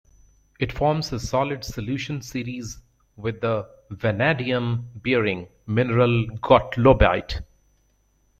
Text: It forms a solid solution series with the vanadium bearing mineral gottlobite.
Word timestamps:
It 0.59 0.71
forms 0.71 1.13
a 1.13 1.19
solid 1.19 1.63
solution 1.63 2.23
series 2.23 2.79
with 3.17 3.41
the 3.41 3.69
vanadium 3.91 4.89
bearing 4.95 5.47
mineral 5.67 6.25
gottlobite. 6.39 7.43